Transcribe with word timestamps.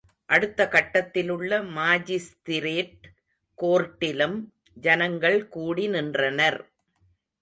அடுத்த 0.25 0.61
கட்டடத்திலுள்ள 0.67 1.59
மாஜிஸ்திரேட் 1.75 3.05
கோர்ட்டிலும் 3.57 4.37
ஜனங்கள் 4.77 5.47
கூடி 5.47 5.87
நின்றனர். 5.87 6.59